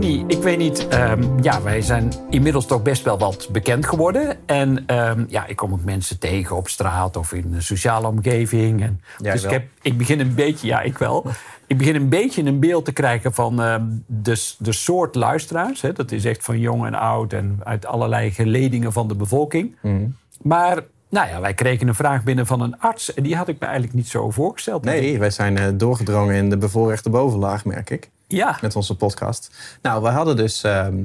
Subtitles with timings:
[0.00, 4.36] Tony, ik weet niet, ehm, ja, wij zijn inmiddels toch best wel wat bekend geworden.
[4.46, 8.82] En ehm, ja, ik kom ook mensen tegen op straat of in een sociale omgeving.
[8.82, 11.26] En, Jij dus ik, heb, ik begin een beetje, ja, ik wel.
[11.66, 15.80] Ik begin een beetje een beeld te krijgen van ehm, de, de soort luisteraars.
[15.80, 15.92] Hè.
[15.92, 19.76] Dat is echt van jong en oud en uit allerlei geledingen van de bevolking.
[19.80, 20.06] Mhm.
[20.42, 23.14] Maar nou ja, wij kregen een vraag binnen van een arts.
[23.14, 24.84] En die had ik me eigenlijk niet zo voorgesteld.
[24.84, 28.10] Nee, wij zijn eh, doorgedrongen in de bevoorrechte bovenlaag, merk ik.
[28.28, 29.50] Ja, Met onze podcast.
[29.82, 30.62] Nou, we hadden dus...
[30.62, 31.04] ehm,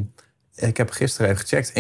[0.55, 1.71] ik heb gisteren even gecheckt...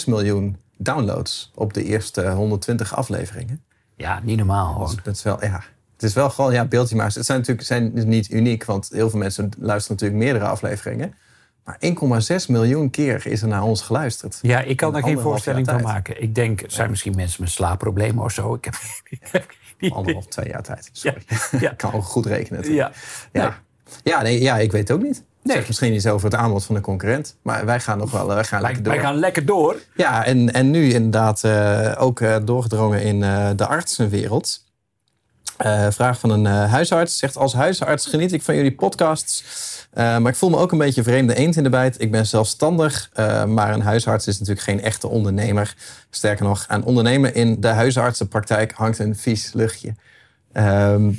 [0.00, 3.62] 1,6 miljoen downloads op de eerste 120 afleveringen.
[3.96, 4.86] ja niet normaal hoor.
[4.86, 5.62] Dus dat is wel, ja...
[5.92, 7.10] Het is wel gewoon, ja, beeldje maar.
[7.14, 11.14] Het zijn natuurlijk zijn niet uniek, want heel veel mensen luisteren natuurlijk meerdere afleveringen.
[11.64, 11.78] Maar
[12.40, 14.38] 1,6 miljoen keer is er naar ons geluisterd.
[14.42, 16.22] Ja, ik kan er geen voorstelling van maken.
[16.22, 18.54] Ik denk, het zijn misschien mensen met slaapproblemen of zo.
[18.54, 18.74] Ik heb,
[19.20, 19.54] ik heb.
[19.92, 20.88] Anderhalf, twee jaar tijd.
[20.92, 21.22] Sorry.
[21.58, 21.70] Ja.
[21.70, 22.72] ik kan ook goed rekenen.
[22.72, 22.92] Ja.
[23.32, 23.62] Ja.
[24.04, 25.22] Ja, nee, ja, ik weet het ook niet.
[25.42, 25.56] Nee.
[25.56, 27.36] Zeg misschien iets over het aanbod van de concurrent.
[27.42, 28.92] Maar wij gaan nog wel wij gaan lekker door.
[28.92, 29.76] wij gaan lekker door.
[29.96, 34.64] Ja, en, en nu inderdaad eh, ook eh, doorgedrongen in eh, de artsenwereld.
[35.56, 37.18] Eh, vraag van een eh, huisarts.
[37.18, 39.44] Zegt als huisarts geniet ik van jullie podcasts.
[39.90, 42.00] Eh, maar ik voel me ook een beetje vreemde eend in de bijt.
[42.00, 45.74] Ik ben zelfstandig, eh, maar een huisarts is natuurlijk geen echte ondernemer.
[46.10, 49.94] Sterker nog, aan ondernemen in de huisartsenpraktijk hangt een vies luchtje.
[50.52, 51.12] Ehm,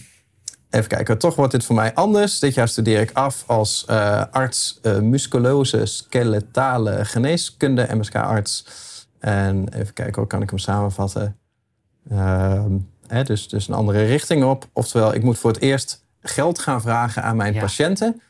[0.73, 2.39] even kijken, toch wordt dit voor mij anders.
[2.39, 8.65] Dit jaar studeer ik af als eh, arts eh musculose skeletale geneeskunde, MSK-arts.
[9.19, 11.37] En even kijken, hoe kan ik hem samenvatten?
[12.09, 12.71] Ehm,
[13.07, 14.67] hè, dus, dus een andere richting op.
[14.73, 17.59] Oftewel, ik moet voor het eerst geld gaan vragen aan mijn Ja.
[17.59, 18.21] patiënten.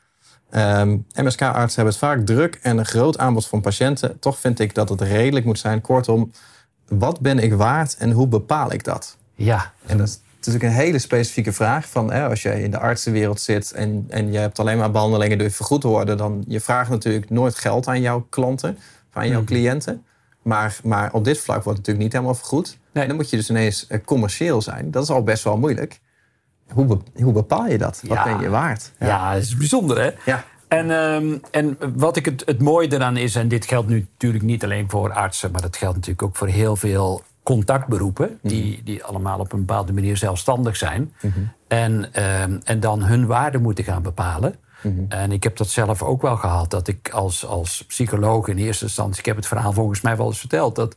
[0.49, 4.19] Ehm, MSK-artsen hebben het vaak druk en een groot aanbod van patiënten.
[4.19, 5.81] Toch vind ik dat het redelijk moet zijn.
[5.81, 6.31] Kortom,
[6.87, 9.17] wat ben ik waard en hoe bepaal ik dat?
[9.35, 11.87] Ja, En dat is natuurlijk een hele specifieke vraag.
[11.87, 15.37] Van, hè, als je in de artsenwereld zit en, en je hebt alleen maar behandelingen
[15.37, 18.75] die vergoed worden, dan je vraagt natuurlijk nooit geld aan jouw klanten,
[19.09, 19.47] of aan jouw Mhm.
[19.47, 20.03] cliënten.
[20.41, 22.77] Maar, maar op dit vlak wordt het natuurlijk niet helemaal vergoed.
[22.93, 23.07] Nee.
[23.07, 24.91] Dan moet je dus ineens eh, commercieel zijn.
[24.91, 25.99] Dat is al best wel moeilijk.
[26.71, 28.01] Hoe, be- hoe bepaal je dat?
[28.07, 28.23] Wat Ja.
[28.23, 28.91] ben je waard?
[28.99, 29.33] ja.
[29.33, 30.09] dat is bijzonder hè.
[30.25, 30.43] Ja.
[30.67, 34.43] En, ehm, en wat ik het, het mooie eraan is, en dit geldt nu natuurlijk
[34.43, 39.03] niet alleen voor artsen, maar dat geldt natuurlijk ook voor heel veel contactberoepen, die, die
[39.03, 41.13] allemaal op een bepaalde manier zelfstandig zijn.
[41.67, 44.55] en, ehm, en dan hun waarde moeten gaan bepalen.
[45.07, 48.83] En ik heb dat zelf ook wel gehad, dat ik als, als psycholoog in eerste
[48.83, 50.95] instantie, ik heb het verhaal volgens mij wel eens verteld, dat,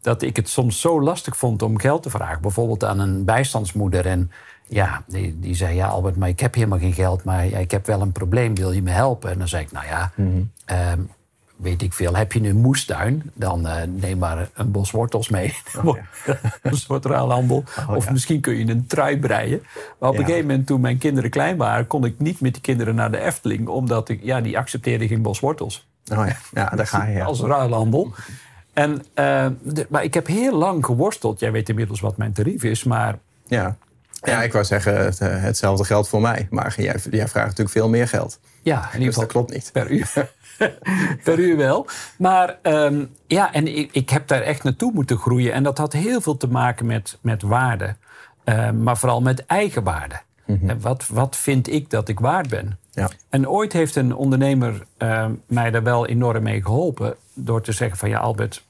[0.00, 2.40] dat ik het soms zo lastig vond om geld te vragen.
[2.40, 4.06] Bijvoorbeeld aan een bijstandsmoeder.
[4.06, 4.30] En
[4.66, 7.70] ja, die, die zei, ja Albert, maar ik heb helemaal geen geld, maar ja, ik
[7.70, 9.30] heb wel een probleem, wil je me helpen?
[9.30, 10.12] En dan zei ik, nou ja,
[10.64, 11.00] ehm,
[11.58, 15.54] weet ik veel, heb je een moestuin, dan eh, neem maar een bos wortels mee.
[16.62, 17.64] een soort ruilhandel.
[17.88, 18.12] of ja.
[18.12, 19.62] misschien kun je een trui breien.
[19.98, 20.20] Maar op Ja.
[20.20, 23.10] een gegeven moment, toen mijn kinderen klein waren, kon ik niet met die kinderen naar
[23.10, 26.36] de Efteling, omdat ik, ja, die accepteerde geen bos wortels Oh ja.
[26.52, 27.22] ja, daar ga je.
[27.24, 28.12] Als ruilhandel.
[28.72, 31.40] En, eh, de- maar ik heb heel lang geworsteld.
[31.40, 33.76] Jij weet inmiddels wat mijn tarief is, maar Ja.
[34.20, 36.46] Ja, ik wou zeggen, het, eh, hetzelfde geldt voor mij.
[36.50, 38.40] Maar jij, jij vraagt natuurlijk veel meer geld.
[38.62, 39.70] ja, in ieder Dus geval dat klopt niet.
[39.72, 40.30] per uur.
[41.24, 41.86] per uur wel.
[42.18, 45.52] Maar ehm, ja, en ik, ik heb daar echt naartoe moeten groeien.
[45.52, 47.96] En dat had heel veel te maken met, met waarde.
[48.44, 50.20] Eh, maar vooral met eigenwaarde.
[50.66, 52.78] En wat, wat vind ik dat ik waard ben?
[52.90, 53.10] Ja.
[53.28, 57.14] En ooit heeft een ondernemer eh, mij daar wel enorm mee geholpen.
[57.34, 58.64] Door te zeggen van ja Albert,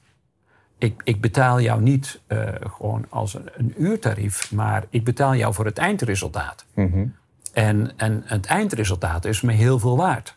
[0.79, 4.51] ik, ik betaal jou niet eh, gewoon als een, een uurtarief.
[4.51, 6.65] Maar ik betaal jou voor het eindresultaat.
[7.53, 10.35] En, en het eindresultaat is me heel veel waard.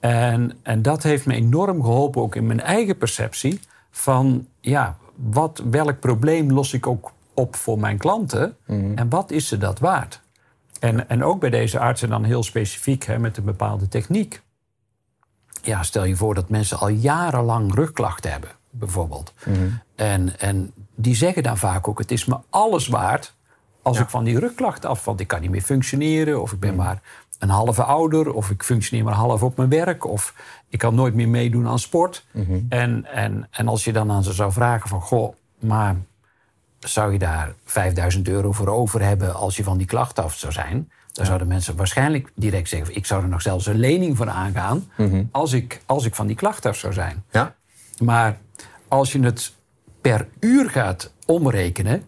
[0.00, 3.60] En, en dat heeft me enorm geholpen, ook in mijn eigen perceptie.
[3.90, 8.56] Van ja, wat, welk probleem los ik ook op voor mijn klanten?
[8.94, 10.20] En wat is ze dat waard?
[10.80, 14.42] En, en ook bij deze artsen dan heel specifiek hè, met een bepaalde techniek.
[15.62, 19.34] Ja, stel je voor dat mensen al jarenlang rugklachten hebben, bijvoorbeeld.
[19.94, 23.36] En, en die zeggen dan vaak ook: het is me alles waard
[23.82, 26.74] als ik van die rugklachten af, want ik kan niet meer functioneren, of ik ben
[26.74, 27.00] maar
[27.38, 30.34] een halve ouder, of ik functioneer maar half op mijn werk, of
[30.68, 32.26] ik kan nooit meer meedoen aan sport.
[32.68, 35.96] en, en, en als je dan aan ze zou vragen van, goh, maar
[36.78, 40.52] zou je daar 5000 euro voor over hebben als je van die klachten af zou
[40.52, 40.90] zijn?
[41.12, 44.90] Dan zouden mensen waarschijnlijk direct zeggen, ik zou er nog zelfs een lening voor aangaan
[45.30, 47.24] als, ik, als ik van die klachten af zou zijn.
[47.30, 47.54] Ja?
[47.98, 48.38] Maar
[48.88, 49.52] als je het
[50.00, 52.02] per uur gaat omrekenen,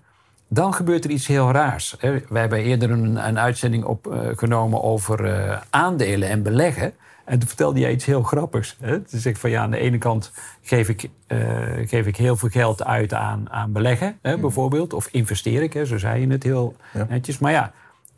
[0.48, 1.96] dan gebeurt er iets heel raars.
[2.00, 6.92] Wij hebben eerder een, een uitzending opgenomen over eh, aandelen en beleggen.
[7.24, 8.76] En toen vertelde jij iets heel grappigs.
[8.80, 9.00] Hè?
[9.00, 10.32] Toen ik van ja, aan de ene kant
[10.62, 11.38] geef ik, eh,
[11.86, 14.92] geef ik heel veel geld uit aan, aan beleggen, hè, bijvoorbeeld.
[14.92, 17.06] Of investeer ik, hè, zo zei je het heel Ja.
[17.08, 17.38] netjes.
[17.38, 17.72] Maar ja,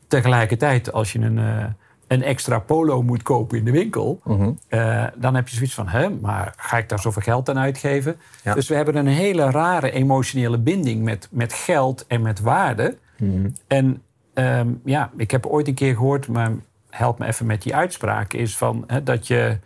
[0.09, 1.65] tegelijkertijd, als je een, eh,
[2.13, 4.51] een extra polo moet kopen in de winkel, Mhm.
[4.69, 8.17] eh, dan heb je zoiets van, hè, maar ga ik daar zoveel geld aan uitgeven?
[8.43, 8.55] Ja.
[8.55, 12.97] Dus we hebben een hele rare emotionele binding met, met geld en met waarde.
[13.19, 13.49] Mhm.
[13.67, 14.03] En
[14.35, 16.53] ehm, ja, ik heb ooit een keer gehoord, maar
[16.91, 19.59] help me even met die uitspraak, is van hè, dat, je,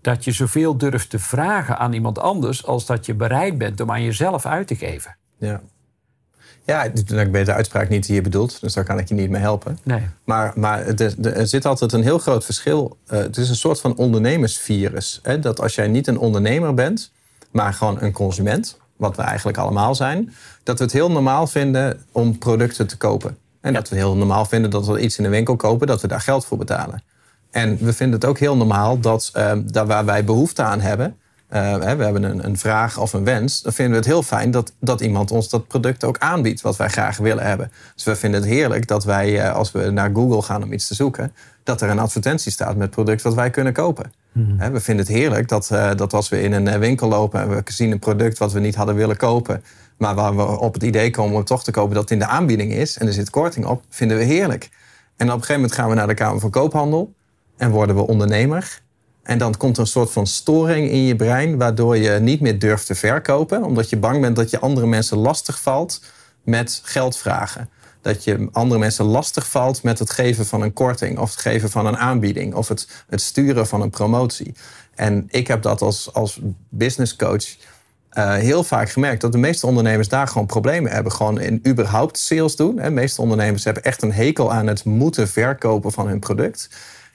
[0.00, 3.90] dat je zoveel durft te vragen aan iemand anders als dat je bereid bent om
[3.90, 5.16] aan jezelf uit te geven.
[5.38, 5.60] Ja.
[6.70, 9.30] Ja, ik weet de uitspraak niet die je bedoelt, dus daar kan ik je niet
[9.30, 9.78] mee helpen.
[9.82, 10.00] Nee.
[10.24, 12.96] Maar, maar er zit altijd een heel groot verschil.
[13.06, 15.20] Eh, het is een soort van ondernemersvirus.
[15.22, 15.38] Hè?
[15.38, 17.12] Dat als jij niet een ondernemer bent,
[17.50, 20.32] maar gewoon een consument, wat we eigenlijk allemaal zijn,
[20.62, 23.36] dat we het heel normaal vinden om producten te kopen.
[23.60, 26.08] En dat we heel normaal vinden dat we iets in de winkel kopen, dat we
[26.08, 27.02] daar geld voor betalen.
[27.50, 31.16] En we vinden het ook heel normaal dat eh, daar waar wij behoefte aan hebben,
[31.50, 34.50] eh, we hebben een, een vraag of een wens, dan vinden we het heel fijn
[34.50, 37.72] dat, dat iemand ons dat product ook aanbiedt wat wij graag willen hebben.
[37.94, 40.86] Dus we vinden het heerlijk dat wij, eh, als we naar Google gaan om iets
[40.86, 41.32] te zoeken,
[41.62, 44.12] dat er een advertentie staat met product wat wij kunnen kopen.
[44.56, 47.48] Hè, we vinden het heerlijk dat, eh, dat als we in een winkel lopen en
[47.48, 49.62] we zien een product wat we niet hadden willen kopen,
[49.98, 52.18] maar waar we op het idee komen om het toch te kopen dat het in
[52.18, 54.70] de aanbieding is en er zit korting op, vinden we heerlijk.
[55.16, 57.14] En op een gegeven moment gaan we naar de Kamer van Koophandel
[57.56, 58.80] en worden we ondernemer.
[59.30, 62.58] En dan komt er een soort van storing in je brein, waardoor je niet meer
[62.58, 66.00] durft te verkopen, omdat je bang bent dat je andere mensen lastig valt
[66.42, 67.68] met geldvragen.
[68.00, 71.70] Dat je andere mensen lastig valt met het geven van een korting, of het geven
[71.70, 74.54] van een aanbieding, of het, het sturen van een promotie.
[74.94, 77.44] En ik heb dat als, als business coach
[78.10, 81.12] eh, heel vaak gemerkt dat de meeste ondernemers daar gewoon problemen hebben.
[81.12, 82.76] Gewoon in überhaupt sales doen.
[82.76, 86.68] De meeste ondernemers hebben echt een hekel aan het moeten verkopen van hun product.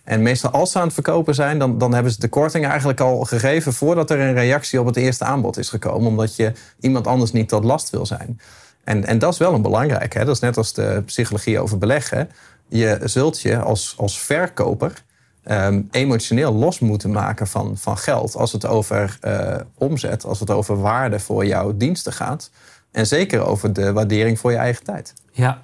[0.05, 2.99] En meestal als ze aan het verkopen zijn, dan, dan hebben ze de korting eigenlijk
[2.99, 6.07] al gegeven voordat er een reactie op het eerste aanbod is gekomen.
[6.07, 8.39] Omdat je iemand anders niet tot last wil zijn.
[8.83, 10.13] En, en dat is wel een belangrijk.
[10.13, 10.25] Hè?
[10.25, 12.29] Dat is net als de psychologie over beleggen.
[12.67, 15.03] Je zult je als, als verkoper
[15.43, 18.35] ehm, emotioneel los moeten maken van, van geld.
[18.35, 22.49] Als het over eh, omzet, als het over waarde voor jouw diensten gaat.
[22.91, 25.13] En zeker over de waardering voor je eigen tijd.
[25.31, 25.61] Ja.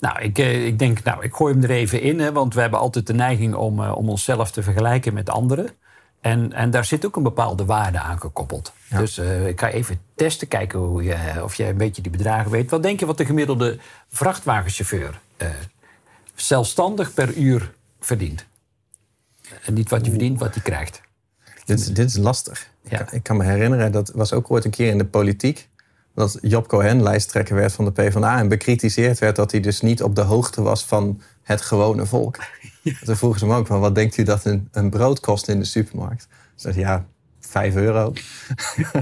[0.00, 2.60] Nou, ik, eh, ik denk, nou, ik gooi hem er even in, hè, want we
[2.60, 5.70] hebben altijd de neiging om, eh, om onszelf te vergelijken met anderen.
[6.20, 8.72] En, en daar zit ook een bepaalde waarde aan gekoppeld.
[8.88, 12.50] Dus eh, ik ga even testen, kijken hoe je, of jij een beetje die bedragen
[12.50, 12.70] weet.
[12.70, 13.78] Wat denk je wat de gemiddelde
[14.08, 15.20] vrachtwagenchauffeur
[16.34, 18.44] zelfstandig per uur verdient?
[19.64, 21.00] En niet wat hij verdient, wat hij krijgt.
[21.64, 22.68] Dit, is- dit is lastig.
[22.84, 25.68] Ik, kan, ik kan me herinneren, dat was ook ooit een keer in de politiek.
[26.18, 28.38] Dat Job Cohen lijsttrekker werd van de PvdA.
[28.38, 32.36] En bekritiseerd werd dat hij dus niet op de hoogte was van het gewone volk.
[33.04, 35.58] Toen vroegen ze hem ook van, wat denkt u dat een, een brood kost in
[35.58, 36.28] de supermarkt?
[36.54, 37.04] Ze zei ja,
[37.40, 38.12] 5 euro.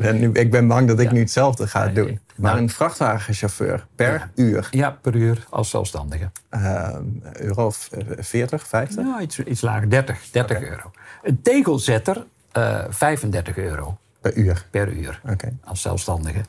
[0.00, 1.12] En nu, ik ben bang dat ik Ja.
[1.12, 1.94] nu hetzelfde ga Nee.
[1.94, 2.20] doen.
[2.36, 2.62] Maar Nou.
[2.62, 6.30] een vrachtwagenchauffeur per uur, Ja, per uur als zelfstandige.
[6.48, 6.96] eh,
[7.32, 9.04] euro of, eh, 40, 50?
[9.04, 10.90] Ja, iets, iets lager, 30, 30 euro.
[11.22, 14.66] Een tegelzetter, eh 35 euro Per uur.
[14.70, 15.20] per uur
[15.64, 16.44] als zelfstandige.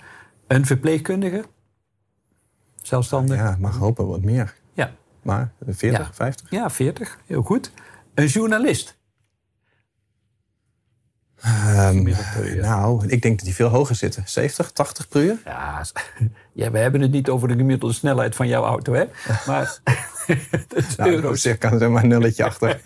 [0.47, 1.43] Een verpleegkundige,
[2.81, 3.37] zelfstandig.
[3.37, 4.53] Ja, mag hopen wat meer.
[4.73, 4.91] Ja.
[5.21, 6.13] Maar 40, Ja.
[6.13, 6.49] 50?
[6.49, 7.71] ja, 40, heel goed.
[8.13, 8.97] Een journalist.
[11.43, 12.61] Per uur.
[12.61, 14.23] nou, ik denk dat die veel hoger zitten.
[14.25, 15.38] 70, 80 per uur?
[15.45, 15.81] Ja,
[16.53, 19.03] ja, we hebben het niet over de gemiddelde snelheid van jouw auto, hè?
[19.47, 19.79] Maar
[20.97, 21.41] Nou, euro's.
[21.41, 22.81] circa zeg maar een nulletje achter.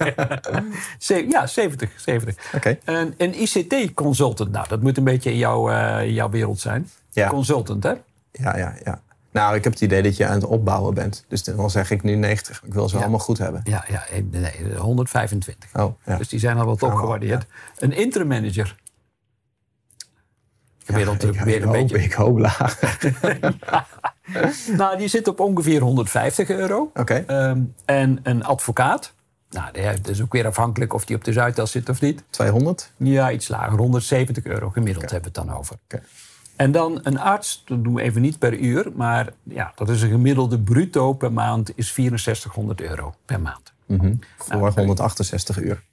[1.30, 1.92] Ja, 70.
[1.96, 2.54] 70.
[2.56, 2.78] Oké.
[2.86, 6.90] Een, een ICT-consultant, nou, dat moet een beetje in jouw, eh, jouw wereld zijn.
[7.12, 7.28] Ja.
[7.28, 7.94] Consultant, hè?
[8.32, 9.02] Ja, ja, ja.
[9.32, 11.26] Nou, ik heb het idee dat je aan het opbouwen bent.
[11.28, 12.64] Dus dan zeg ik nu 90.
[12.66, 13.02] Ik wil ze Ja.
[13.02, 13.62] allemaal goed hebben.
[13.64, 15.70] Ja, ja eh, nee, 125.
[15.76, 16.18] Oh, ja.
[16.18, 17.46] Dus die zijn al wat opgewaardeerd.
[17.78, 18.76] Een interim manager.
[20.86, 21.08] Ik, weer
[21.56, 22.04] ik een hoop, beetje.
[22.04, 22.80] ik hoop laag.
[24.78, 26.92] Nou, die zit op ongeveer 150 euro.
[26.96, 27.24] Oké.
[27.28, 29.14] Ehm, en een advocaat.
[29.50, 32.24] Nou, dat is ook weer afhankelijk of die op de Zuidas zit of niet.
[32.30, 32.92] 200?
[32.98, 33.78] Ja, iets lager.
[33.78, 35.76] 170 euro gemiddeld hebben we het dan over.
[35.84, 36.04] Oké.
[36.58, 38.92] En dan een arts, dat doen we even niet per uur.
[38.96, 43.74] Maar ja, dat is een gemiddelde bruto per maand is 6400 euro per maand.
[43.86, 44.14] Mhm.
[44.38, 45.84] Voor Nou, 168 uur.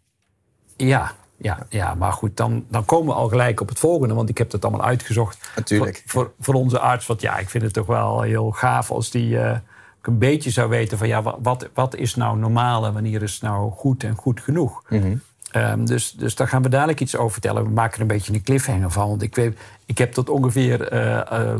[0.76, 4.14] Ja, ja, ja maar goed, dan, dan komen we al gelijk op het volgende.
[4.14, 5.50] Want ik heb dat allemaal uitgezocht.
[5.56, 6.02] Natuurlijk.
[6.06, 7.06] Voor, voor, voor onze arts.
[7.06, 9.58] Want ja, ik vind het toch wel heel gaaf als die eh,
[10.02, 13.40] een beetje zou weten van ja, wa- wat, wat is nou normaal en wanneer is
[13.40, 14.82] nou goed en goed genoeg.
[14.88, 15.16] Mhm.
[15.54, 17.64] Ehm, dus, dus daar gaan we dadelijk iets over vertellen.
[17.64, 19.08] We maken er een beetje een cliffhanger van.
[19.08, 21.56] Want ik, weet, ik heb tot ongeveer eh, eh,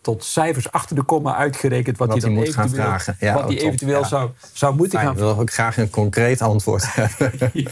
[0.00, 3.16] tot cijfers achter de komma uitgerekend wat, Wat hij dan moet gaan vragen.
[3.20, 3.66] Ja, wat oh, hij top.
[3.66, 4.06] eventueel Ja.
[4.06, 7.32] zou, zou moeten Fijn, gaan ik wil ook graag een concreet antwoord hebben.
[7.52, 7.70] ja,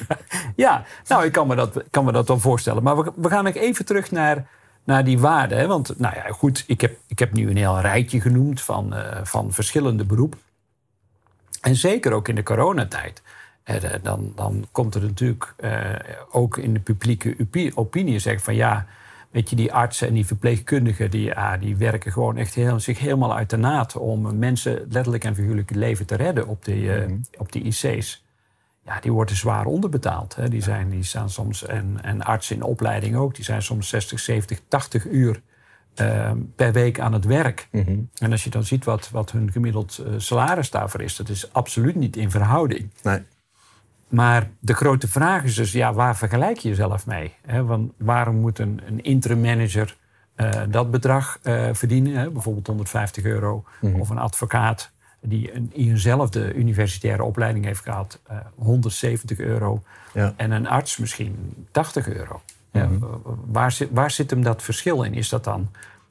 [0.56, 2.82] ja, nou, ik kan me dat, kan me dat wel voorstellen.
[2.82, 4.46] Maar we, we gaan even terug naar,
[4.84, 5.58] naar die waarden.
[5.58, 5.66] Hè?
[5.66, 9.20] Want, nou ja, goed, ik heb, ik heb nu een heel rijtje genoemd van, eh,
[9.22, 10.38] van verschillende beroepen.
[11.60, 13.22] En zeker ook in de coronatijd.
[13.66, 15.94] Eh, dan, dan komt er natuurlijk eh,
[16.30, 18.86] ook in de publieke opi- opinie zeggen van ja,
[19.30, 22.98] weet je, die artsen en die verpleegkundigen, die, ja, die werken gewoon echt heel, zich
[22.98, 26.92] helemaal uit de naad om mensen letterlijk en figuurlijk het leven te redden op die,
[26.92, 28.24] eh, op die IC's.
[28.84, 30.36] Ja, die worden zwaar onderbetaald.
[30.36, 30.48] Hè.
[30.48, 34.18] Die, zijn, die staan soms, en, en artsen in opleiding ook, die zijn soms 60,
[34.18, 35.40] 70, 80 uur
[35.94, 37.68] eh, per week aan het werk.
[38.18, 41.52] En als je dan ziet wat, wat hun gemiddeld eh, salaris daarvoor is, dat is
[41.52, 42.90] absoluut niet in verhouding.
[43.02, 43.20] Nee.
[44.08, 47.34] Maar de grote vraag is dus, ja, waar vergelijk je jezelf mee?
[47.46, 47.64] Hè?
[47.64, 49.96] Want waarom moet een, een interim manager
[50.34, 52.14] eh, dat bedrag eh, verdienen?
[52.14, 52.30] Hè?
[52.30, 53.64] Bijvoorbeeld 150 euro.
[53.80, 59.82] Of een advocaat die een, in eenzelfde universitaire opleiding heeft gehad, eh 170 euro.
[60.14, 60.34] Ja.
[60.36, 62.40] En een arts misschien 80 euro.
[62.70, 62.88] Ja,
[63.46, 65.14] waar, zit, waar zit hem dat verschil in?
[65.14, 65.60] Is dat dan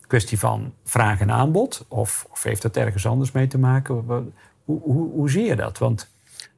[0.01, 1.85] een kwestie van vraag en aanbod?
[1.87, 3.95] Of, of heeft dat ergens anders mee te maken?
[4.65, 5.77] Hoe, hoe, hoe zie je dat?
[5.77, 6.09] Want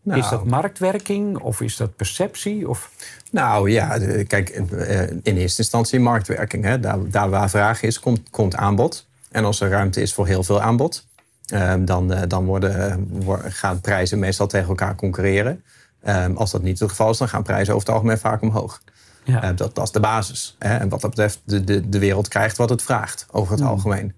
[0.02, 0.20] Nou.
[0.20, 2.70] is dat marktwerking of is dat perceptie?
[2.70, 2.92] Of,
[3.32, 6.64] Nou ja, kijk, eh, in eerste instantie marktwerking.
[6.64, 6.80] Hè.
[6.80, 9.06] Daar, daar waar vraag is, komt, komt aanbod.
[9.32, 11.06] En als er ruimte is voor heel veel aanbod,
[11.48, 12.92] eh, dan, eh, dan worden,
[13.26, 15.64] eh, gaan prijzen meestal tegen elkaar concurreren.
[16.00, 18.82] Eh, als dat niet het geval is, dan gaan prijzen over het algemeen vaak omhoog.
[19.24, 19.44] ja.
[19.44, 20.56] Eh, dat, dat is de basis.
[20.60, 20.78] Hè.
[20.78, 24.14] En wat dat betreft, de, de, de wereld krijgt wat het vraagt, over het algemeen.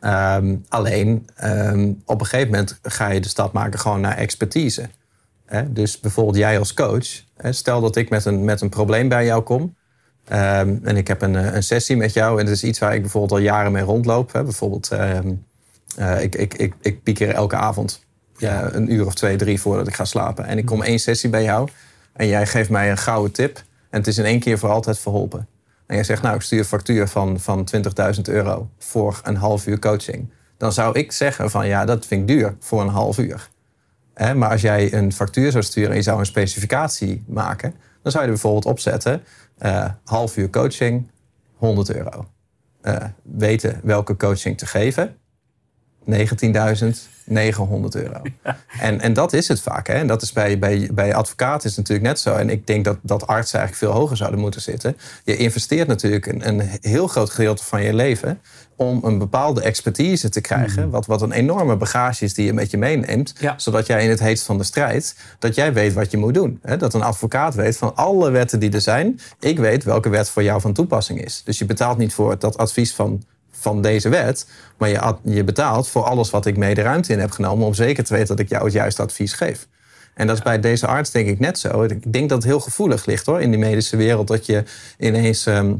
[0.00, 4.88] Ehm, alleen, ehm, op een gegeven moment ga je de stap maken gewoon naar expertise.
[5.48, 5.72] Hè?
[5.72, 9.24] Dus bijvoorbeeld jij als coach, hè, stel dat ik met een, met een probleem bij
[9.24, 9.76] jou kom.
[10.24, 12.94] ehm, en ik heb een, eh, een sessie met jou en dat is iets waar
[12.94, 14.32] ik bijvoorbeeld al jaren mee rondloop.
[14.32, 14.42] Hè?
[14.42, 15.32] Bijvoorbeeld, ehm,
[15.96, 19.86] eh, ik, ik, ik, ik pieker elke avond ja, een uur of twee, drie voordat
[19.86, 20.44] ik ga slapen.
[20.44, 21.68] En ik kom één sessie bij jou
[22.12, 23.56] en jij geeft mij een gouden tip.
[23.90, 25.48] En het is in één keer voor altijd verholpen.
[25.86, 27.68] En jij zegt, nou, ik stuur een factuur van, van
[28.14, 30.30] 20.000 euro voor een half uur coaching.
[30.56, 33.48] Dan zou ik zeggen van, ja, dat vind ik duur voor een half uur.
[34.18, 38.24] Maar als jij een factuur zou sturen en je zou een specificatie maken, dan zou
[38.24, 39.22] je bijvoorbeeld opzetten:
[39.58, 41.10] eh half uur coaching,
[41.56, 42.26] 100 euro.
[42.80, 45.16] Eh, weten welke coaching te geven,
[47.28, 47.34] 19.900
[47.90, 48.22] euro.
[48.80, 49.86] En, en dat is het vaak.
[49.86, 49.94] Hè?
[49.94, 52.34] En dat is bij, bij, bij advocaten is het natuurlijk net zo.
[52.34, 54.96] En ik denk dat, dat artsen eigenlijk veel hoger zouden moeten zitten.
[55.24, 58.40] Je investeert natuurlijk een, een heel groot gedeelte van je leven
[58.78, 60.90] om een bepaalde expertise te krijgen.
[60.90, 63.34] Wat, wat een enorme bagage is die je met je meeneemt.
[63.40, 63.54] Ja.
[63.56, 66.58] Zodat jij in het heetst van de strijd, dat jij weet wat je moet doen.
[66.62, 66.76] Hè?
[66.76, 69.20] Dat een advocaat weet van alle wetten die er zijn.
[69.40, 71.42] Ik weet welke wet voor jou van toepassing is.
[71.44, 73.22] Dus je betaalt niet voor dat advies van,
[73.58, 74.46] van deze wet.
[74.76, 77.66] Maar je, je betaalt voor alles wat ik mee de ruimte in heb genomen.
[77.66, 79.66] Om zeker te weten dat ik jou het juiste advies geef.
[80.14, 81.82] En dat is bij deze arts denk ik net zo.
[81.82, 84.28] Ik denk dat het heel gevoelig ligt hoor, in die medische wereld.
[84.28, 84.64] Dat je
[84.98, 85.74] ineens ehm,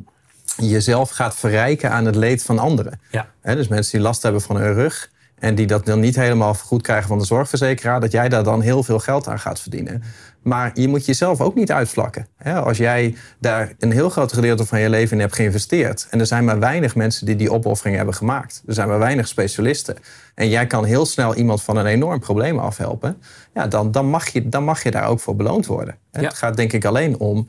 [0.56, 3.00] jezelf gaat verrijken aan het leed van anderen.
[3.10, 3.28] Ja.
[3.42, 6.82] Dus mensen die last hebben van hun rug en die dat dan niet helemaal goed
[6.82, 10.02] krijgen van de zorgverzekeraar, dat jij daar dan heel veel geld aan gaat verdienen.
[10.42, 12.26] Maar je moet jezelf ook niet uitvlakken.
[12.42, 16.06] Als jij daar een heel groot gedeelte van je leven in hebt geïnvesteerd.
[16.10, 18.62] En er zijn maar weinig mensen die die opoffering hebben gemaakt.
[18.66, 19.96] Er zijn maar weinig specialisten.
[20.34, 23.22] En jij kan heel snel iemand van een enorm probleem afhelpen.
[23.54, 25.96] Ja, dan, dan, mag, je, dan mag je daar ook voor beloond worden.
[26.12, 26.20] Ja.
[26.20, 27.48] Het gaat denk ik alleen om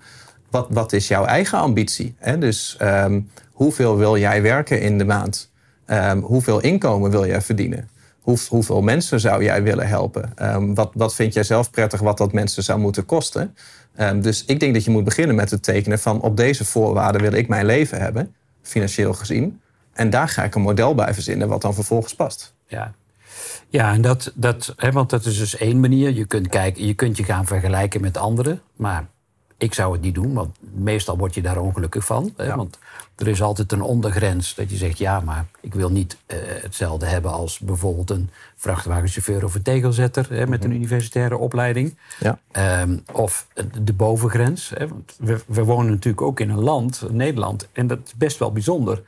[0.49, 2.15] wat, wat is jouw eigen ambitie?
[2.39, 5.51] Dus ehm, hoeveel wil jij werken in de maand?
[5.85, 7.89] Ehm, hoeveel inkomen wil jij verdienen?
[8.29, 10.31] Hoe, hoeveel mensen zou jij willen helpen?
[10.35, 13.55] Ehm, wat, wat vind jij zelf prettig wat dat mensen zou moeten kosten?
[13.95, 17.21] Ehm, dus ik denk dat je moet beginnen met het tekenen van op deze voorwaarden
[17.21, 19.61] wil ik mijn leven hebben, financieel gezien.
[19.93, 22.53] En daar ga ik een model bij verzinnen wat dan vervolgens past.
[22.67, 22.93] Ja,
[23.69, 26.13] ja en dat, dat, hè, want dat is dus één manier.
[26.13, 28.61] Je kunt, kijken, je kunt je gaan vergelijken met anderen.
[28.75, 29.05] Maar
[29.57, 32.33] ik zou het niet doen, want meestal word je daar ongelukkig van.
[32.37, 32.55] Hè, Ja.
[32.55, 32.79] Want
[33.19, 34.97] er is altijd een ondergrens dat je zegt...
[34.97, 39.43] ja, maar ik wil niet eh, hetzelfde hebben als bijvoorbeeld een vrachtwagenchauffeur...
[39.43, 41.97] of een tegelzetter hè, met een universitaire opleiding.
[42.19, 42.39] Ja.
[42.51, 43.47] Ehm, of
[43.81, 44.71] de bovengrens.
[44.75, 47.67] Hè, want we, we wonen natuurlijk ook in een land, Nederland...
[47.71, 49.01] en dat is best wel bijzonder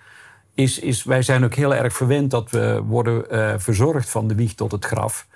[0.54, 4.36] is, is, wij zijn ook heel erg verwend dat we worden eh, verzorgd van de
[4.36, 5.28] wieg tot het graf.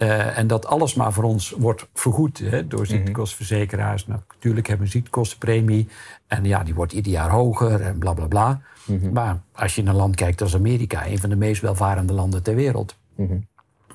[0.00, 4.06] Eh, en dat alles maar voor ons wordt vergoed hè, door ziektekostenverzekeraars.
[4.06, 5.88] Nou, natuurlijk hebben we een ziektekostenpremie.
[6.26, 8.60] En ja, die wordt ieder jaar hoger en bla bla bla.
[9.12, 12.42] Maar als je naar een land kijkt als Amerika, een van de meest welvarende landen
[12.42, 12.96] ter wereld.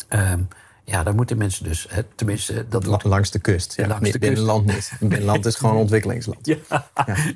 [0.08, 0.40] Ehm,
[0.88, 3.76] Ja, daar moeten mensen dus, hè, tenminste, dat La- langs de kust.
[3.76, 4.92] Ja, langs de binnenland niet.
[5.00, 6.46] Binnenland is gewoon ontwikkelingsland.
[6.46, 6.58] Ja,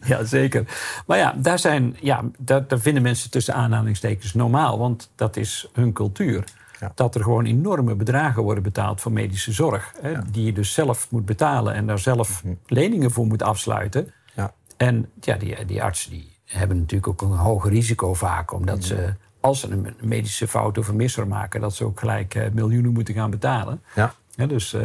[0.05, 0.23] ja.
[0.23, 0.63] zeker.
[1.05, 5.69] Maar ja, daar, zijn, ja daar, daar vinden mensen tussen aanhalingstekens normaal, want dat is
[5.73, 6.43] hun cultuur.
[6.79, 6.91] Ja.
[6.95, 9.93] Dat er gewoon enorme bedragen worden betaald voor medische zorg.
[10.01, 14.11] Hè, Die je dus zelf moet betalen en daar zelf leningen voor moet afsluiten.
[14.35, 14.53] Ja.
[14.77, 19.13] En ja, die, die artsen die hebben natuurlijk ook een hoger risico vaak, omdat ze,
[19.39, 22.93] als ze een medische fout of een misser maken, dat ze ook gelijk eh, miljoenen
[22.93, 23.81] moeten gaan betalen.
[23.95, 24.13] Ja.
[24.47, 24.81] Dus, eh,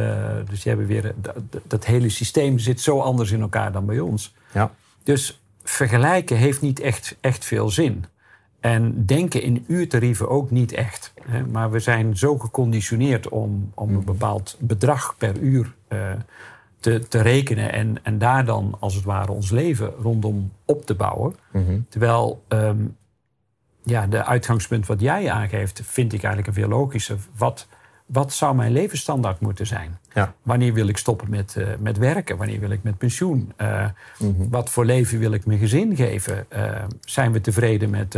[0.49, 3.99] dus die hebben weer, dat, dat hele systeem zit zo anders in elkaar dan bij
[3.99, 4.35] ons.
[4.51, 4.71] Ja.
[5.03, 8.05] Dus vergelijken heeft niet echt, echt veel zin.
[8.65, 11.13] En denken in uurtarieven ook niet echt.
[11.21, 11.45] Hè.
[11.45, 16.11] Maar we zijn zo geconditioneerd om, om een bepaald bedrag per uur eh,
[16.79, 17.71] te, te rekenen.
[17.71, 21.35] En, en daar dan als het ware ons leven rondom op te bouwen.
[21.51, 21.79] Mhm.
[21.89, 22.85] Terwijl ehm,
[23.83, 27.17] ja, de uitgangspunt wat jij aangeeft, vind ik eigenlijk een veel logischer.
[27.37, 27.67] Wat,
[28.05, 29.97] wat zou mijn levensstandaard moeten zijn?
[30.13, 30.33] Ja.
[30.41, 32.37] Wanneer wil ik stoppen met, eh, met werken?
[32.37, 33.51] Wanneer wil ik met pensioen?
[33.55, 33.85] Eh,
[34.49, 36.51] Wat voor leven wil ik mijn gezin geven?
[36.51, 38.17] Eh, zijn we tevreden met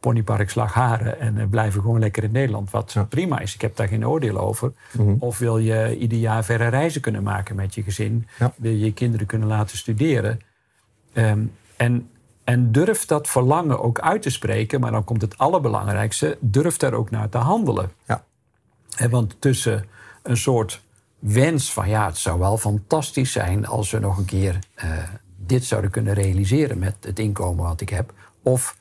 [0.00, 2.70] ponypark Slagharen en blijven gewoon lekker in Nederland?
[2.70, 3.04] Wat Ja.
[3.04, 4.72] prima is, ik heb daar geen oordeel over.
[4.92, 5.14] Mhm.
[5.18, 8.26] Of wil je ieder jaar verre reizen kunnen maken met je gezin?
[8.38, 8.52] Ja.
[8.56, 10.40] Wil je je kinderen kunnen laten studeren?
[11.12, 11.44] Ehm,
[11.76, 12.08] en,
[12.44, 16.92] en durf dat verlangen ook uit te spreken, maar dan komt het allerbelangrijkste: durf daar
[16.92, 17.90] ook naar te handelen.
[18.06, 18.24] Ja.
[19.10, 19.84] Want tussen
[20.22, 20.82] een soort
[21.18, 24.90] wens van ja, het zou wel fantastisch zijn als we nog een keer eh,
[25.36, 28.12] dit zouden kunnen realiseren met het inkomen wat ik heb.
[28.42, 28.76] Of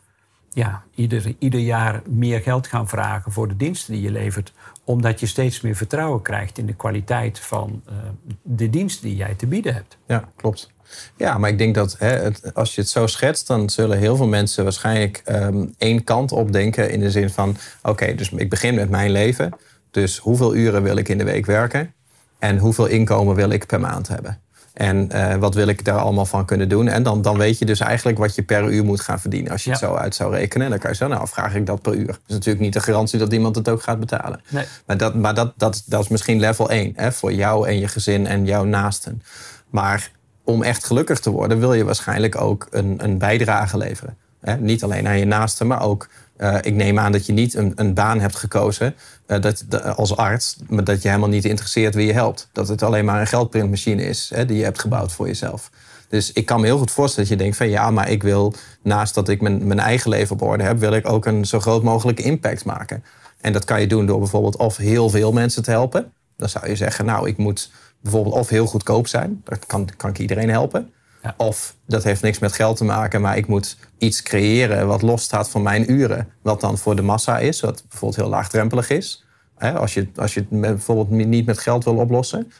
[0.54, 4.54] ja, ieder, ieder jaar meer geld gaan vragen voor de diensten die je levert.
[4.84, 7.94] Omdat je steeds meer vertrouwen krijgt in de kwaliteit van eh,
[8.42, 9.98] de diensten die jij te bieden hebt.
[10.08, 10.72] Ja, klopt.
[11.18, 14.28] Ja, maar ik denk dat hè, als je het zo schetst, dan zullen heel veel
[14.28, 16.92] mensen waarschijnlijk ehm, één kant op denken.
[16.92, 19.54] In de zin van: oké, dus ik begin met mijn leven.
[19.92, 21.94] Dus hoeveel uren wil ik in de week werken?
[22.40, 24.42] En hoeveel inkomen wil ik per maand hebben?
[24.74, 26.88] En eh, wat wil ik daar allemaal van kunnen doen?
[26.88, 29.52] En dan, dan weet je dus eigenlijk wat je per uur moet gaan verdienen.
[29.52, 30.66] Als je het zo uit zou rekenen.
[30.66, 32.08] En dan kan je zeggen, nou, vraag ik dat per uur.
[32.08, 34.42] Dat is natuurlijk niet de garantie dat iemand het ook gaat betalen.
[34.50, 34.66] Nee.
[34.86, 37.88] Maar dat, maar dat, dat, dat is misschien level 1 hè, voor jou en je
[37.88, 39.22] gezin en jouw naasten.
[39.70, 40.12] Maar
[40.44, 44.18] om echt gelukkig te worden, wil je waarschijnlijk ook een, een bijdrage leveren.
[44.42, 44.58] Hè?
[44.58, 46.08] Niet alleen aan je naasten, maar ook.
[46.42, 50.16] Eh, ik neem aan dat je niet een, een baan hebt gekozen eh, dat, als
[50.16, 52.50] arts, maar dat je helemaal niet interesseert wie je helpt.
[52.52, 55.72] Dat het alleen maar een geldprintmachine is hè, die je hebt gebouwd voor jezelf.
[56.10, 58.54] Dus ik kan me heel goed voorstellen dat je denkt van ja, maar ik wil
[58.84, 61.60] naast dat ik mijn, mijn eigen leven op orde heb, wil ik ook een zo
[61.60, 63.04] groot mogelijke impact maken.
[63.42, 66.14] En dat kan je doen door bijvoorbeeld of heel veel mensen te helpen.
[66.38, 69.42] Dan zou je zeggen, nou, ik moet bijvoorbeeld of heel goedkoop zijn.
[69.44, 70.94] Dat kan, kan ik iedereen helpen.
[71.24, 71.34] Ja.
[71.38, 75.50] Of dat heeft niks met geld te maken, maar ik moet iets creëren wat losstaat
[75.50, 76.28] van mijn uren.
[76.42, 79.26] Wat dan voor de massa is, wat bijvoorbeeld heel laagdrempelig is.
[79.58, 82.52] Hè, als, je, als je het bijvoorbeeld niet met geld wil oplossen.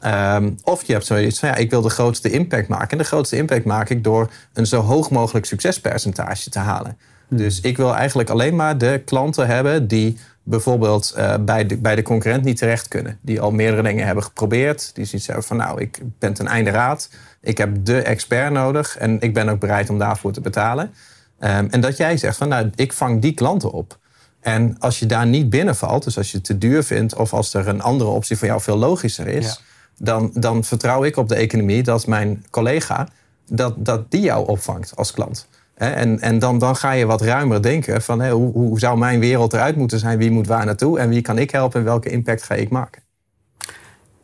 [0.00, 2.90] Ehm, of je hebt zoiets van, ja, ik wil de grootste impact maken.
[2.90, 6.98] En de grootste impact maak ik door een zo hoog mogelijk succespercentage te halen.
[7.28, 11.94] Dus ik wil eigenlijk alleen maar de klanten hebben die bijvoorbeeld eh, bij, de, bij
[11.94, 13.18] de concurrent niet terecht kunnen.
[13.20, 14.90] Die al meerdere dingen hebben geprobeerd.
[14.94, 17.10] Die zoiets hebben van, nou, ik ben ten einde raad.
[17.40, 20.94] Ik heb de expert nodig en ik ben ook bereid om daarvoor te betalen.
[21.38, 23.98] Ehm, en dat jij zegt van, nou, ik vang die klanten op.
[24.40, 27.14] En als je daar niet binnenvalt, dus als je het te duur vindt...
[27.14, 29.46] of als er een andere optie voor jou veel logischer is...
[29.46, 29.56] Ja.
[29.98, 33.08] Dan, dan vertrouw ik op de economie dat mijn collega...
[33.46, 35.48] dat, dat die jou opvangt als klant.
[35.76, 38.20] En, en dan, dan ga je wat ruimer denken van...
[38.20, 40.18] hè, hoe, hoe zou mijn wereld eruit moeten zijn?
[40.18, 40.98] Wie moet waar naartoe?
[40.98, 41.78] En wie kan ik helpen?
[41.80, 43.02] En welke impact ga ik maken?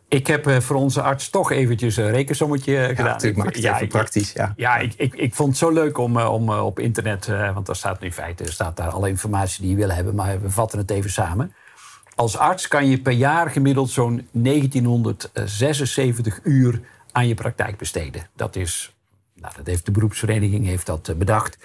[0.07, 3.05] Ik heb eh, voor onze arts toch eventjes een rekensommetje eh, gedaan.
[3.05, 4.31] Ja, natuurlijk maak Ik- het even ik- praktisch.
[4.33, 4.53] Ja.
[4.55, 7.75] Ja, ik, ik, ik vond het zo leuk om, eh, om op internet, want daar
[7.75, 10.79] staat nu in feite staat daar alle informatie die je wil hebben, maar we vatten
[10.79, 11.53] het even samen.
[12.15, 18.27] Als arts kan je per jaar gemiddeld zo'n 1976 uur aan je praktijk besteden.
[18.35, 18.92] Dat is,
[19.43, 21.57] nou, dat heeft de beroepsvereniging heeft dat eh, bedacht.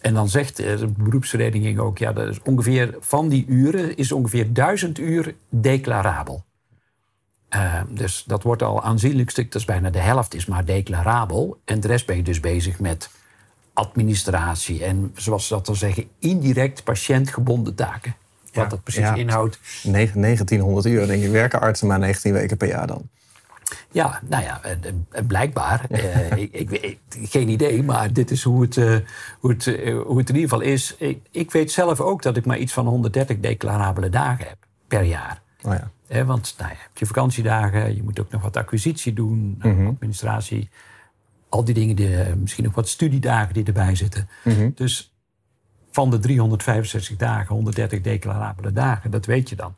[0.00, 4.12] En dan zegt eh, de beroepsvereniging ook, ja, dat is ongeveer van die uren is
[4.12, 6.44] ongeveer 1000 uur declarabel.
[7.54, 11.60] Uh, dus dat wordt al aanzienlijk stuk, dat is bijna de helft is maar declarabel.
[11.64, 13.10] En de rest ben je dus bezig met
[13.72, 18.16] administratie en, zoals ze dat dan zeggen, indirect patiëntgebonden taken.
[18.44, 19.14] Wat Ja, dat precies ja.
[19.14, 19.58] inhoudt.
[19.82, 21.30] Negen- 1900 uur, denk ik.
[21.30, 23.08] Werken artsen maar 19 weken per jaar dan.
[23.94, 24.60] Ja, nou ja,
[25.26, 25.86] blijkbaar.
[25.94, 28.96] Eh, ik, ik, geen idee, maar dit is hoe het, eh,
[29.38, 30.94] hoe het, eh, hoe het in ieder geval is.
[30.98, 34.56] Ik, ik weet zelf ook dat ik maar iets van 130 declarabele dagen heb
[34.88, 35.42] per jaar.
[35.62, 35.90] Oh ja.
[36.06, 39.56] Hè, want nou ja, je hebt je vakantiedagen, je moet ook nog wat acquisitie doen,
[39.60, 40.68] eh, administratie.
[41.48, 44.28] Al die dingen, die, misschien ook wat studiedagen die erbij zitten.
[44.74, 45.14] Dus
[45.90, 49.74] van de 365 dagen, 130 declarabele dagen, dat weet je dan.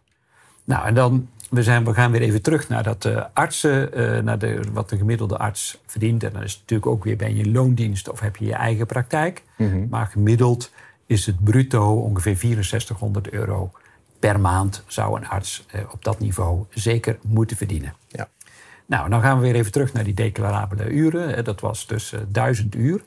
[0.65, 4.23] Nou, en dan we, zijn, we gaan weer even terug naar dat uh, artsen, uh,
[4.23, 6.25] naar de, wat de gemiddelde arts verdient.
[6.25, 8.87] En dan is het natuurlijk ook weer, ben je loondienst of heb je je eigen
[8.87, 9.43] praktijk.
[9.57, 9.89] Mhm.
[9.89, 10.71] Maar gemiddeld
[11.07, 13.71] is het bruto ongeveer 6400 euro
[14.19, 17.95] per maand zou een arts uh, op dat niveau zeker moeten verdienen.
[18.09, 18.29] Ja.
[18.87, 21.45] Nou, dan gaan we weer even terug naar die declarabele uren.
[21.45, 23.03] Dat was dus 1000 uur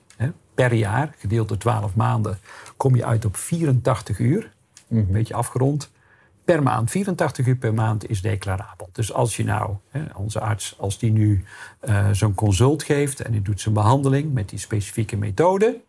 [0.54, 2.39] per jaar, gedeeld door 12 maanden,
[2.78, 4.52] kom je uit op 84 uur.
[4.89, 5.91] Een beetje afgerond
[6.53, 6.91] per maand.
[6.91, 8.89] 84 uur per maand is declarabel.
[8.91, 11.43] Dus als je nou, hè, onze arts, als die nu
[11.89, 15.79] uh, zo'n consult geeft en die doet zijn behandeling met die specifieke methode,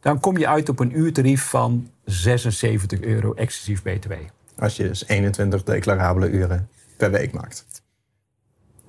[0.00, 4.12] dan kom je uit op een uurtarief van 76 euro exclusief BTW.
[4.58, 7.64] Als je dus 21 declarabele uren per week maakt.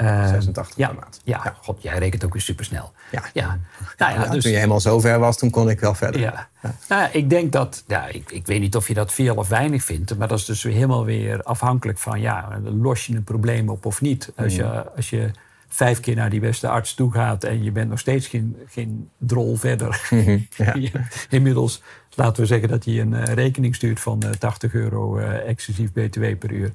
[0.01, 1.21] Uh, 86 ja, per maand.
[1.23, 2.91] Ja, ja, god, jij rekent ook weer supersnel.
[3.11, 3.23] Ja.
[3.33, 3.59] ja.
[3.97, 6.21] Nou ja, Ja, dus, Toen je helemaal zo ver was, toen kon ik wel verder.
[6.21, 6.49] Ja.
[6.61, 9.47] Nou, ja, ik denk dat, ja, ik, ik weet niet of je dat veel of
[9.47, 13.69] weinig vindt, maar dat is dus helemaal weer afhankelijk van, ja, los je een probleem
[13.69, 14.31] op of niet.
[14.35, 15.31] Als je, als je
[15.67, 19.09] vijf keer naar die beste arts toe gaat en je bent nog steeds geen, geen
[19.17, 20.01] drol verder.
[20.55, 20.75] Ja.
[20.79, 20.91] Je-
[21.29, 21.81] Inmiddels,
[22.15, 25.91] laten we zeggen dat hij een eh, rekening stuurt van eh, 80 euro eh, exclusief
[25.93, 26.71] BTW per uur.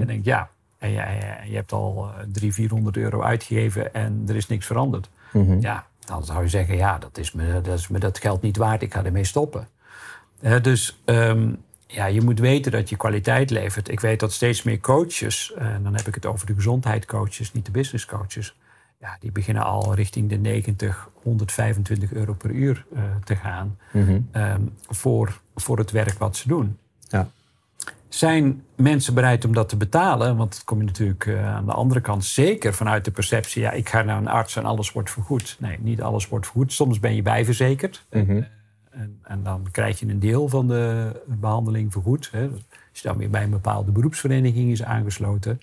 [0.00, 4.36] En denk ja, en je, je hebt al eh, 300, 400 euro uitgegeven en er
[4.36, 5.10] is niks veranderd.
[5.60, 8.56] Ja, dan zou je zeggen, ja, dat is, me, dat is me dat geld niet
[8.56, 9.68] waard, ik ga ermee stoppen.
[10.40, 11.52] Eh, dus ehm,
[11.86, 13.88] ja, je moet weten dat je kwaliteit levert.
[13.88, 17.52] Ik weet dat steeds meer coaches, eh, en dan heb ik het over de gezondheidscoaches,
[17.52, 18.56] niet de businesscoaches,
[19.00, 23.78] ja, die beginnen al richting de 90, 125 euro per uur eh, te gaan
[24.32, 26.78] ehm, voor, voor het werk wat ze doen.
[27.08, 27.30] Ja.
[28.08, 30.36] Zijn mensen bereid om dat te betalen?
[30.36, 33.62] Want dat kom je natuurlijk eh, aan de andere kant zeker vanuit de perceptie...
[33.62, 35.56] ja, ik ga naar een arts en alles wordt vergoed.
[35.60, 36.72] Nee, niet alles wordt vergoed.
[36.72, 38.06] Soms ben je bijverzekerd.
[38.10, 38.42] Mhm.
[38.90, 42.28] En, en dan krijg je een deel van de behandeling vergoed.
[42.32, 42.48] Hè.
[42.48, 45.60] Als je dan weer bij een bepaalde beroepsvereniging is aangesloten.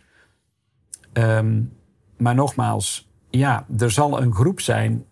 [1.13, 1.61] Ehm,
[2.17, 5.05] maar nogmaals, ja, er zal een groep zijn,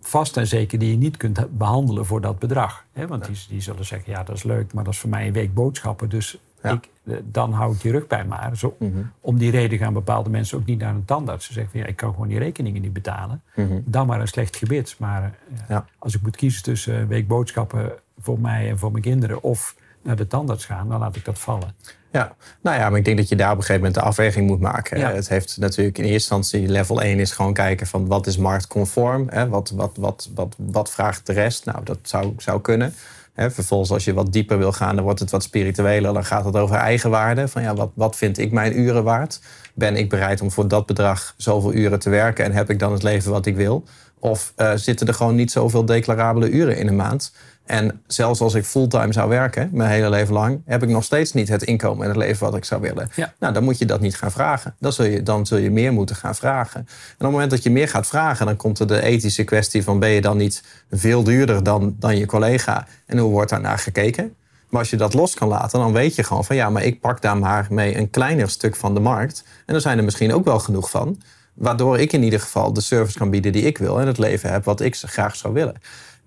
[0.00, 2.84] vast en zeker, die je niet kunt behandelen voor dat bedrag.
[2.92, 3.06] Hè?
[3.06, 5.32] Want die, die zullen zeggen, ja, dat is leuk, maar dat is voor mij een
[5.32, 6.08] week boodschappen.
[6.08, 6.38] Dus.
[6.72, 8.56] Ik, eh, dan hou ik die rug bij maar.
[8.56, 8.90] Zo, Mhm.
[9.20, 11.46] Om die reden gaan bepaalde mensen ook niet naar een tandarts.
[11.46, 13.42] Ze zeggen, van, ja, ik kan gewoon die rekeningen niet betalen.
[13.54, 13.78] Mhm.
[13.84, 14.94] Dan maar een slecht gebit.
[14.98, 15.86] Maar eh, Ja.
[15.98, 19.42] als ik moet kiezen tussen een week boodschappen voor mij en voor mijn kinderen...
[19.42, 21.74] of naar de tandarts gaan, dan laat ik dat vallen.
[22.12, 24.46] Ja, nou ja, maar ik denk dat je daar op een gegeven moment de afweging
[24.46, 24.98] moet maken.
[24.98, 25.12] Ja.
[25.12, 29.26] Het heeft natuurlijk in eerste instantie level 1 is gewoon kijken van wat is marktconform.
[29.28, 29.48] Hè?
[29.48, 31.64] Wat, wat, wat, wat, wat vraagt de rest?
[31.64, 32.94] Nou, dat zou, zou kunnen.
[33.36, 36.12] Vervolgens, als je wat dieper wil gaan, dan wordt het wat spiritueler.
[36.12, 37.48] Dan gaat het over eigenwaarde.
[37.48, 39.40] Van ja, wat, wat vind ik mijn uren waard?
[39.74, 42.92] Ben ik bereid om voor dat bedrag zoveel uren te werken en heb ik dan
[42.92, 43.84] het leven wat ik wil?
[44.18, 47.32] Of eh, zitten er gewoon niet zoveel declarabele uren in een maand?
[47.64, 51.32] En zelfs als ik fulltime zou werken, mijn hele leven lang, heb ik nog steeds
[51.32, 53.10] niet het inkomen en het leven wat ik zou willen.
[53.14, 53.32] Ja.
[53.38, 54.74] Nou, dan moet je dat niet gaan vragen.
[54.78, 56.80] Dan zul, je, dan zul je meer moeten gaan vragen.
[56.80, 59.82] En op het moment dat je meer gaat vragen, dan komt er de ethische kwestie
[59.82, 62.86] van ben je dan niet veel duurder dan, dan je collega?
[63.06, 64.34] En hoe wordt daarnaar gekeken?
[64.68, 67.00] Maar als je dat los kan laten, dan weet je gewoon van ja, maar ik
[67.00, 69.44] pak daar maar mee een kleiner stuk van de markt.
[69.66, 71.20] En er zijn er misschien ook wel genoeg van.
[71.54, 74.52] Waardoor ik in ieder geval de service kan bieden die ik wil en het leven
[74.52, 75.74] heb wat ik graag zou willen.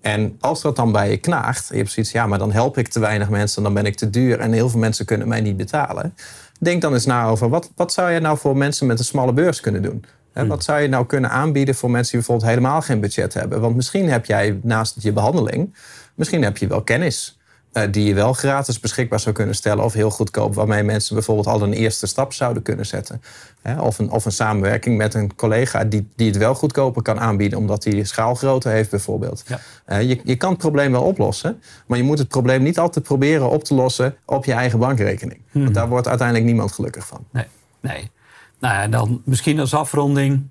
[0.01, 2.77] En als dat dan bij je knaagt, en je hebt zoiets, ja, maar dan help
[2.77, 5.41] ik te weinig mensen, dan ben ik te duur en heel veel mensen kunnen mij
[5.41, 6.15] niet betalen.
[6.59, 9.33] Denk dan eens na over wat, wat zou je nou voor mensen met een smalle
[9.33, 10.05] beurs kunnen doen?
[10.33, 13.61] Hè, Wat zou je nou kunnen aanbieden voor mensen die bijvoorbeeld helemaal geen budget hebben?
[13.61, 15.75] Want misschien heb jij naast je behandeling,
[16.15, 17.36] misschien heb je wel kennis.
[17.77, 19.83] Eh, die je wel gratis beschikbaar zou kunnen stellen.
[19.83, 23.21] Of heel goedkoop, waarmee mensen bijvoorbeeld al een eerste stap zouden kunnen zetten.
[23.79, 27.57] Of een, of een samenwerking met een collega die, die het wel goedkoper kan aanbieden,
[27.57, 29.43] omdat hij schaalgrootte heeft bijvoorbeeld.
[29.47, 29.59] Ja.
[29.85, 33.05] Eh, je, je kan het probleem wel oplossen, maar je moet het probleem niet altijd
[33.05, 35.41] proberen op te lossen op je eigen bankrekening.
[35.51, 37.25] Want daar wordt uiteindelijk niemand gelukkig van.
[37.31, 37.45] Nee,
[37.79, 38.11] nee.
[38.59, 40.49] Nou ja, dan misschien als afronding.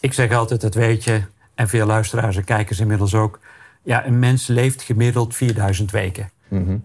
[0.00, 1.22] Ik zeg altijd, dat weet je.
[1.54, 3.40] En veel luisteraars en kijkers inmiddels ook.
[3.82, 6.32] Ja, een mens leeft gemiddeld 4000 weken.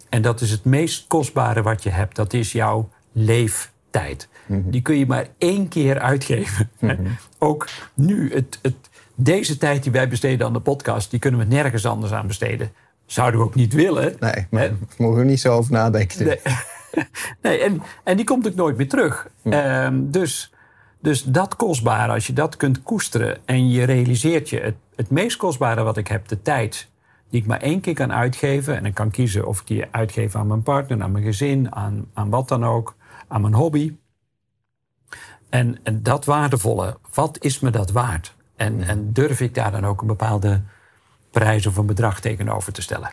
[0.10, 2.16] En dat is het meest kostbare wat je hebt.
[2.16, 4.28] Dat is jouw leeftijd.
[4.48, 6.70] Die kun je maar één keer uitgeven.
[7.38, 8.76] Ook nu, het, het,
[9.16, 11.12] deze tijd die wij besteden aan de podcast...
[11.12, 12.72] die kunnen we nergens anders aan besteden.
[13.06, 14.16] Zouden we ook niet willen.
[14.20, 16.26] Nee, maar daar mogen we niet zo over nadenken.
[16.26, 16.40] Nee,
[17.42, 19.28] nee en, en die komt ook nooit meer terug.
[19.44, 20.54] Ehm, dus,
[21.02, 25.38] dus dat kostbare, als je dat kunt koesteren en je realiseert je, het, het meest
[25.38, 26.89] kostbare wat ik heb, de tijd,
[27.30, 28.76] die ik maar één keer kan uitgeven.
[28.78, 32.06] En ik kan kiezen of ik die uitgeef aan mijn partner, aan mijn gezin, aan,
[32.14, 32.96] aan wat dan ook,
[33.28, 33.96] aan mijn hobby.
[35.50, 38.36] En, en dat waardevolle, wat is me dat waard?
[38.56, 40.62] En, en durf ik daar dan ook een bepaalde
[41.32, 43.12] prijs of een bedrag tegenover te stellen?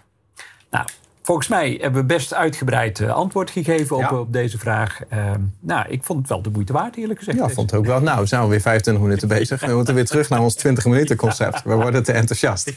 [0.70, 0.86] Nou,
[1.26, 4.18] volgens mij hebben we best uitgebreid uh, antwoord gegeven op, Ja.
[4.18, 5.00] op deze vraag.
[5.08, 7.38] Ehm, nou, ik vond het wel de moeite waard, eerlijk gezegd.
[7.38, 8.00] Ja, vond het ook wel.
[8.00, 9.66] Nou, zijn we weer 25 minuten bezig.
[9.66, 11.62] We moeten weer terug naar ons 20 minuten concept.
[11.62, 12.72] We worden te enthousiast.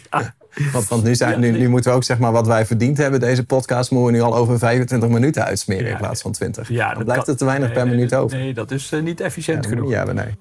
[0.73, 3.19] Want, want nu, zijn, nu, nu moeten we ook zeg maar wat wij verdiend hebben.
[3.19, 5.91] Deze podcast moeten we nu al over 25 minuten uitsmeren Ja.
[5.91, 6.69] in plaats van 20.
[6.69, 8.37] Ja, Dan blijft kan- er te weinig per nee, minuut over.
[8.37, 9.89] Nee, dat is eh, niet efficiënt genoeg.
[9.89, 10.37] Ja, nee.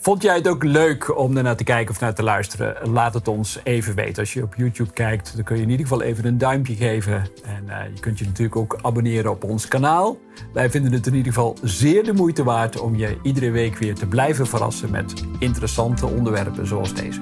[0.00, 2.90] Vond jij het ook leuk om ernaar te kijken of naar te luisteren?
[2.90, 4.18] Laat het ons even weten.
[4.22, 7.14] Als je op YouTube kijkt, dan kun je in ieder geval even een duimpje geven.
[7.44, 10.18] En eh, je kunt je natuurlijk ook abonneren op ons kanaal.
[10.52, 13.94] Wij vinden het in ieder geval zeer de moeite waard om je iedere week weer
[13.94, 17.20] te blijven verrassen met interessante onderwerpen zoals deze.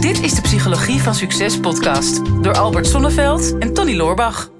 [0.00, 4.55] Dit is de Psychologie van Succes podcast door Albert Sonneveld en Tony Loorbach.